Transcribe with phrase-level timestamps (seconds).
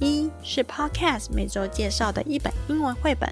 [0.00, 3.28] 一是 Podcast 每周介绍的一本英文绘本，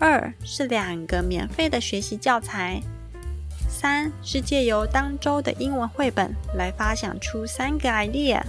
[0.00, 2.82] 二是两个免费的学习教材，
[3.68, 8.42] 三是借由当周的英文绘本来发想出三个 idea。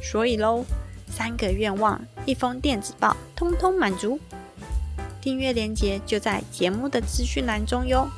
[0.00, 0.64] 所以喽，
[1.08, 4.20] 三个愿望，一封电子报，通通满足。
[5.20, 8.08] 订阅链接就在节目的资讯栏中哟。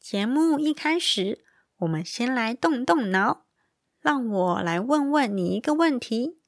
[0.00, 1.44] 节目一开始。
[1.78, 3.43] 我们先来动动脑，
[4.04, 6.38] 让我来问问你一个问题：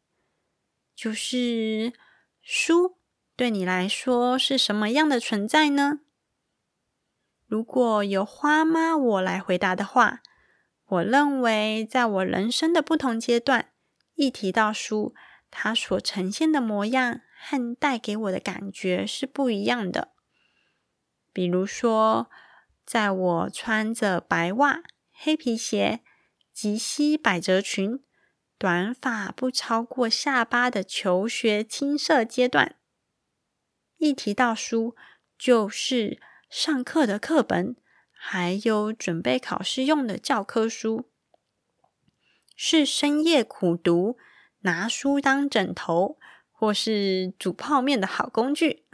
[0.95, 1.95] 就是
[2.43, 2.99] 书
[3.35, 6.01] 对你来说是什么样的存在呢？
[7.47, 10.21] 如果由花妈我来回答的话，
[10.85, 13.71] 我认为在我人生的不同阶段，
[14.17, 15.15] 一提到书，
[15.51, 20.13] 它所呈现的模样和带给我的感觉是不一样的。
[21.33, 22.29] 比如说，
[22.85, 24.83] 在我穿着白袜。
[25.19, 26.03] 黑皮鞋、
[26.57, 28.03] 及膝百褶裙、
[28.57, 32.77] 短发不超过下巴的求学青涩阶段，
[33.99, 34.97] 一提到书，
[35.37, 36.19] 就是
[36.49, 37.77] 上课的课本，
[38.11, 41.11] 还有准备考试用的教科书，
[42.57, 44.17] 是深夜苦读、
[44.61, 46.19] 拿书当枕头，
[46.51, 48.87] 或是煮泡面的好工具。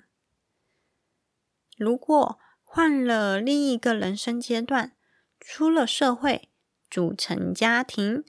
[1.76, 4.96] 如果换了另一个人生阶段，
[5.38, 6.48] 出了社会，
[6.92, 8.22] 组成家庭，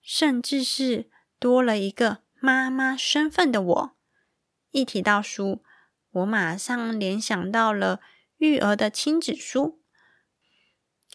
[0.00, 1.10] 甚至是
[1.40, 3.96] 多了一个妈妈身份的我，
[4.70, 5.64] 一提到书，
[6.12, 8.00] 我马上联想到了
[8.36, 9.82] 育儿的亲子书，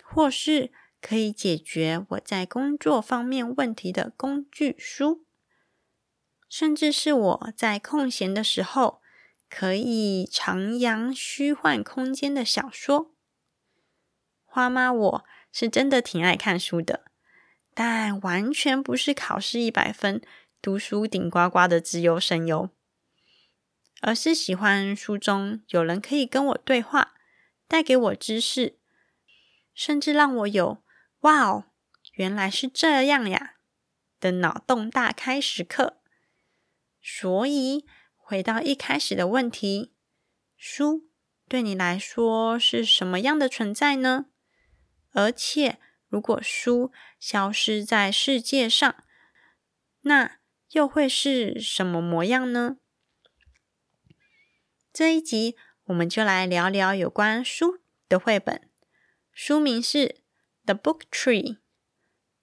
[0.03, 5.25] 或是可以解决我在工作方面问题的工具书，
[6.50, 9.02] 甚至是我在空闲的时候
[9.50, 13.16] 可以徜徉虚幻空间的小说。
[14.44, 17.06] 花妈，我是真的挺爱看书的，
[17.75, 20.19] 但完全不是考试一百分、
[20.59, 22.72] 读书顶呱呱的自由神游，
[24.02, 27.13] 而是喜欢书中有人可以跟我对话，
[27.68, 28.80] 带给我知识，
[29.75, 30.84] 甚至让我有
[31.22, 31.66] “哇哦，
[32.13, 33.58] 原来是这样呀”
[34.19, 36.00] 的脑洞大开时刻。
[37.00, 39.94] 所以，回到一开始的问题，
[40.58, 41.03] 书
[41.47, 44.25] 对你来说是什么样的存在呢？
[45.13, 49.03] 而且，如果书消失在世界上，
[50.01, 50.40] 那
[50.72, 52.78] 又会是什么模样呢？
[54.91, 57.79] 这一集我们就来聊聊有关书
[58.09, 58.69] 的绘本。
[59.31, 60.07] 书名是
[60.66, 61.57] 《The Book Tree》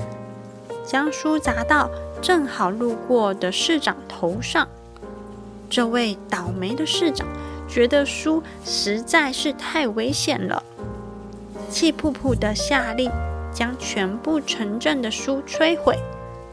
[0.86, 1.90] 将书砸到
[2.22, 4.66] 正好路过的市长头上。
[5.70, 7.28] 这位倒霉的市长
[7.68, 10.64] 觉得书实在是太危险了，
[11.70, 13.12] 气扑扑的下令
[13.54, 16.00] 将全部城镇的书摧毁，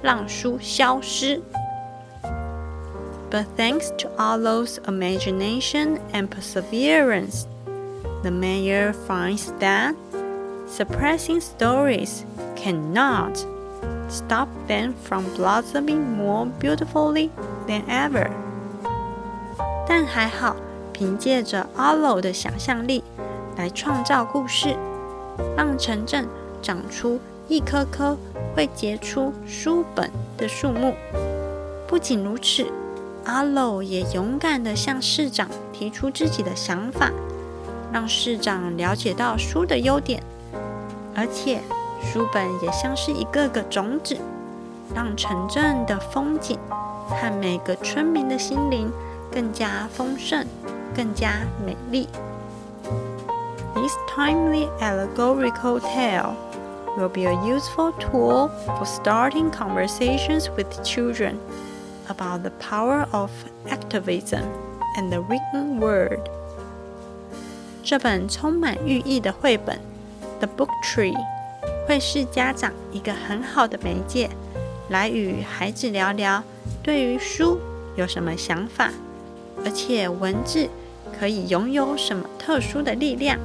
[0.04, 1.42] 让书消失。
[3.32, 7.46] But thanks to Arlo's imagination and perseverance,
[8.24, 9.94] the mayor finds that
[10.68, 12.24] suppressing stories
[12.56, 13.46] cannot
[14.10, 17.30] stop them from blossoming more beautifully
[17.68, 18.32] than ever.
[19.88, 20.56] 但还好，
[20.92, 23.04] 凭借着 Arlo 的想象力
[23.58, 24.76] 来创造故事，
[25.56, 26.28] 让城镇
[26.64, 28.18] 长出一棵棵
[28.55, 30.95] 会结出书本的树木。
[31.87, 32.67] 不仅如此。
[33.27, 37.11] 阿露也勇敢地向市长提出自己的想法，
[37.91, 40.23] 让市长了解到书的优点，
[41.15, 41.63] 而且
[42.03, 44.19] 书本也像是一个个种子，
[44.95, 46.59] 让城镇的风景
[47.09, 48.93] 和每个村民的心灵
[49.33, 50.47] 更加丰盛、
[50.95, 51.31] 更加
[51.65, 52.07] 美丽。
[53.75, 56.35] This timely allegorical tale
[56.98, 61.38] will be a useful tool for starting conversations with children.
[62.10, 63.32] about the power of
[63.70, 64.44] activism
[64.98, 66.20] and the written word。
[67.84, 69.78] 这本充满寓意的绘本《
[70.40, 71.16] The Book Tree》
[71.88, 74.30] 会是家长一个很好的媒介，
[74.90, 76.44] 来与孩子聊聊
[76.84, 77.60] 对于书
[77.96, 78.92] 有什么想法，
[79.64, 80.68] 而且文字
[81.18, 83.38] 可以拥有什么特殊的力量。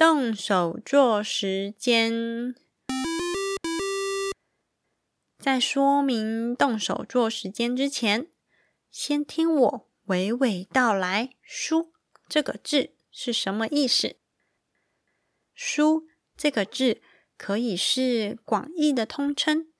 [0.00, 2.54] 动手做时间，
[5.38, 8.28] 在说明动手做时间之前，
[8.90, 11.92] 先听我娓娓道来“书”
[12.30, 14.16] 这个字是什么意思。
[15.52, 17.02] “书”这个字
[17.36, 19.70] 可以是广义的通称，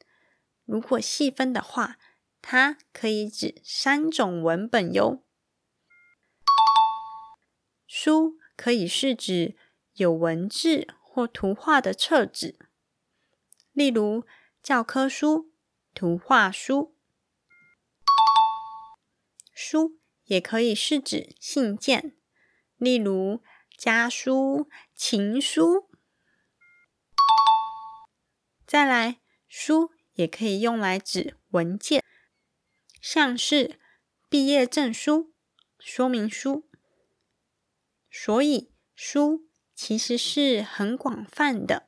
[0.67, 1.97] 如果细分的话，
[2.43, 5.25] 它可以指三种文本哟。
[7.87, 9.57] 书可以是指。
[9.95, 12.59] 有文字或图画的册子，
[13.73, 14.25] 例如
[14.63, 15.53] 教科书、
[15.95, 16.97] 图画书。
[19.53, 22.17] 书也可以是指信件，
[22.77, 23.43] 例如
[23.77, 25.91] 家书、情书。
[28.67, 32.03] 再来，书也可以用来指文件，
[33.03, 33.79] 像是
[34.29, 35.35] 毕业证书、
[35.79, 36.67] 说明书。
[38.11, 39.50] 所以，书。
[39.83, 41.87] 其实是很广泛的，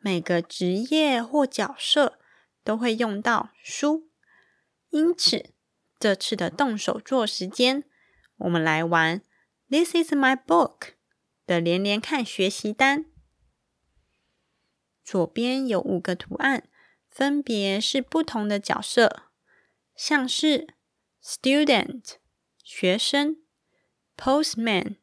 [0.00, 2.20] 每个职业或角色
[2.62, 4.08] 都会用到书。
[4.90, 5.52] 因此，
[5.98, 7.82] 这次的动手做时间，
[8.36, 9.20] 我们来玩
[9.68, 10.92] “This is my book”
[11.44, 13.06] 的连连看学习单。
[15.02, 16.68] 左边有五个图案，
[17.08, 19.24] 分别是不同的角色，
[19.96, 20.68] 像是
[21.20, 22.12] student
[22.62, 23.38] 学生、
[24.16, 24.98] postman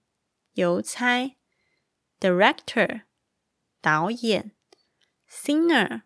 [0.53, 1.35] 邮差。
[2.20, 3.02] Director，
[3.80, 4.50] 导演；
[5.28, 6.02] Singer，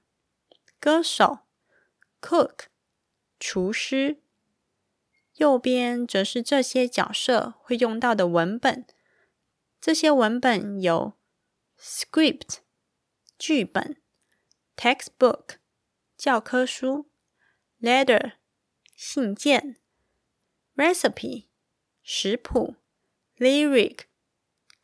[0.79, 1.41] 歌手；
[2.21, 2.67] Cook，
[3.41, 4.23] 厨师。
[5.35, 8.87] 右边则是这些角色会用到的文本。
[9.81, 11.15] 这些文本有：
[11.77, 12.59] Script，
[13.37, 13.97] 剧本；
[14.77, 15.57] Textbook，
[16.17, 17.07] 教科书；
[17.81, 18.35] Letter，
[18.95, 19.75] 信件；
[20.77, 21.47] Recipe，
[22.05, 22.77] 食谱；
[23.37, 24.03] Lyric，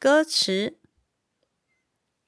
[0.01, 0.77] 歌词。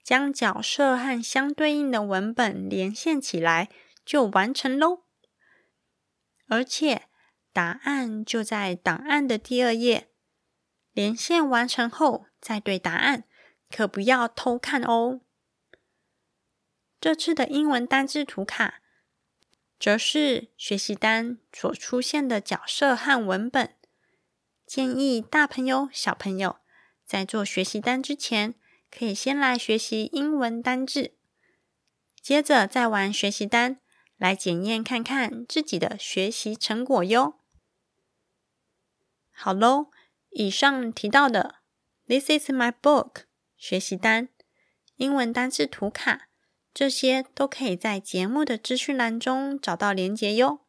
[0.08, 3.68] 将角色和相对应的文本连线起来，
[4.06, 5.04] 就完成喽。
[6.48, 7.10] 而且
[7.52, 10.08] 答案就在档案的第二页。
[10.94, 13.26] 连线完成后再对答案，
[13.70, 15.20] 可不要偷看哦。
[17.02, 18.76] 这次的英文单字图卡，
[19.78, 23.76] 则是学习单所出现的角色和文本。
[24.66, 26.60] 建议大朋友、小朋友
[27.06, 28.56] 在做学习单之前。
[28.98, 31.12] 可以先来学习英文单字，
[32.20, 33.80] 接着再玩学习单，
[34.18, 37.36] 来检验看看自己的学习成果哟。
[39.30, 39.92] 好喽，
[40.32, 41.58] 以上提到的
[42.08, 43.26] “This is my book”
[43.56, 44.30] 学习单、
[44.96, 46.30] 英文单字图卡，
[46.74, 50.62] 这些都可以在节目的资讯栏中找到连结哟。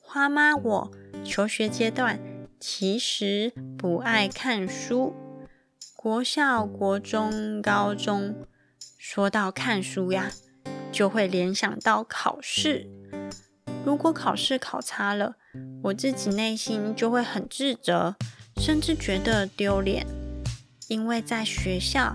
[0.00, 1.03] 花妈我。
[1.34, 2.20] 求学阶段
[2.60, 5.12] 其实不爱看书，
[5.96, 8.46] 国校、国中、高中，
[8.96, 10.30] 说到看书呀，
[10.92, 12.88] 就会联想到考试。
[13.84, 15.34] 如果考试考差了，
[15.82, 18.14] 我自己内心就会很自责，
[18.58, 20.06] 甚至觉得丢脸，
[20.86, 22.14] 因为在学校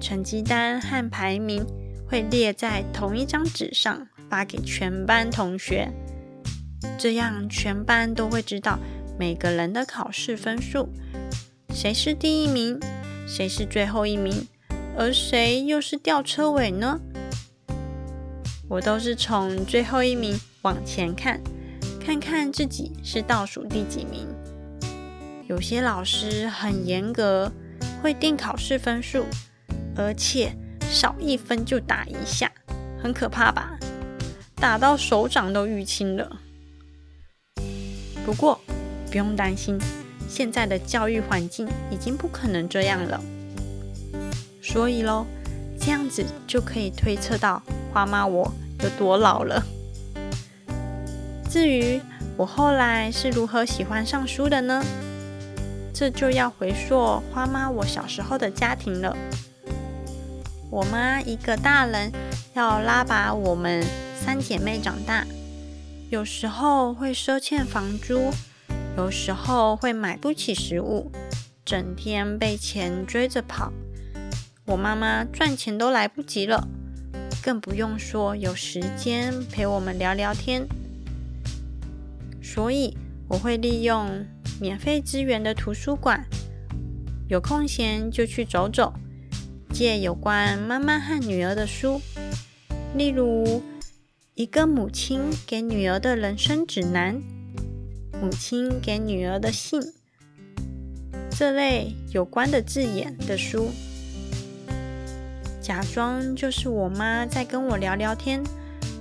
[0.00, 1.64] 成绩单和排名
[2.10, 5.92] 会列在同一张纸上，发给全班同学。
[6.98, 8.78] 这样全班都会知道
[9.18, 10.88] 每个人的考试分数，
[11.70, 12.80] 谁是第一名，
[13.26, 14.48] 谁是最后一名，
[14.96, 17.00] 而谁又是吊车尾呢？
[18.68, 21.40] 我都是从最后一名往前看，
[22.00, 24.26] 看看自己是倒数第几名。
[25.46, 27.52] 有些老师很严格，
[28.02, 29.26] 会定考试分数，
[29.94, 32.50] 而且少一分就打一下，
[32.98, 33.78] 很可怕吧？
[34.56, 36.40] 打到手掌都淤青了。
[38.24, 38.60] 不过
[39.10, 39.78] 不用担心，
[40.28, 43.20] 现在的教育环境已经不可能这样了。
[44.62, 45.26] 所以喽，
[45.78, 47.62] 这样子就可以推测到
[47.92, 48.50] 花妈我
[48.82, 49.62] 有多老了。
[51.50, 52.00] 至于
[52.36, 54.82] 我后来是如何喜欢上书的呢？
[55.92, 59.16] 这就要回溯花妈我小时候的家庭了。
[60.70, 62.10] 我妈一个大人
[62.54, 63.84] 要拉拔我们
[64.18, 65.24] 三姐妹长大，
[66.14, 68.30] 有时候会赊欠房租，
[68.96, 71.10] 有时候会买不起食物，
[71.64, 73.72] 整天被钱追着跑。
[74.64, 76.68] 我妈妈赚钱都来不及了，
[77.42, 80.68] 更不用说有时间陪我们聊聊天。
[82.40, 82.96] 所以
[83.28, 84.24] 我会利用。
[84.60, 86.24] 免费资源的图书馆，
[87.28, 88.94] 有空闲就去走走，
[89.72, 92.00] 借有关妈妈和女儿的书，
[92.96, 93.60] 例如
[94.36, 97.22] 一个母亲给女儿的人生指南、
[98.20, 99.80] 母亲给女儿的信
[101.30, 103.70] 这类有关的字眼的书，
[105.62, 108.42] 假装就是我妈在跟我聊聊天，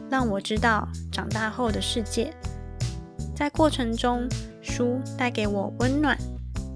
[0.08, 2.32] 让我知道长大后的世界，
[3.36, 4.30] 在过程中。
[4.66, 6.18] 书带给我温暖，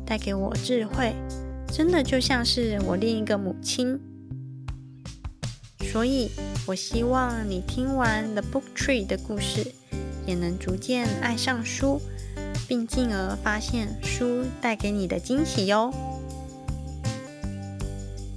[0.06, 1.16] 带给我智慧，
[1.72, 3.98] 真的就像是我另一个母亲。
[5.92, 6.30] 所以，
[6.66, 9.74] 我希望你听完《The Book Tree》的故事，
[10.26, 12.02] 也能逐渐爱上书，
[12.68, 15.94] 并进而发现书带给你的惊喜哟。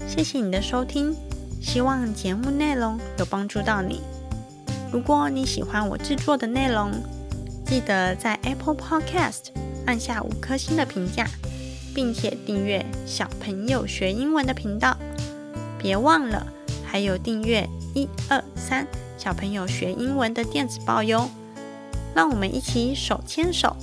[0.09, 1.15] 谢谢你的收听，
[1.61, 4.01] 希望节目内容有帮助到你。
[4.93, 6.93] 如果你喜欢我制作的内容，
[7.67, 9.51] 记得在 Apple Podcast
[9.87, 11.27] 按下五颗星的评价，
[11.95, 14.97] 并且订阅小朋友学英文的频道。
[15.79, 16.47] 别忘了
[16.91, 18.85] 还有订阅一二三
[19.17, 21.31] 小朋友学英文的电子报哟。
[22.17, 23.77] 让我们一起手牵手，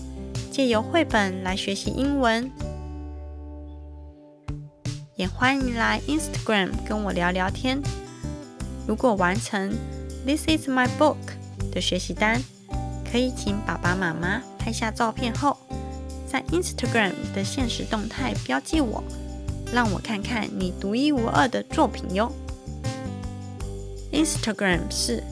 [0.52, 2.52] 借由绘本来学习英文。
[5.16, 7.82] 也欢迎来 Instagram 跟我聊聊天。
[8.86, 9.74] 如果完成
[10.26, 11.16] This is my book
[11.72, 12.42] 的学习单。
[13.10, 15.56] 可以请爸爸妈妈拍下照片后，
[16.30, 19.02] 在 Instagram 的现实动态标记我，
[19.72, 22.30] 让我看看你独一无二的作品哟。
[24.17, 25.23] Instagram 是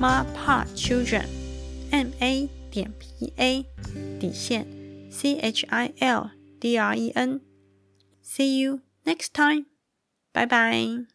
[0.00, 3.64] Ma Pa Children，M A 点 P A
[4.20, 4.66] 底线
[5.10, 9.66] C H I L D R E N。See you next time，
[10.32, 11.06] 拜拜。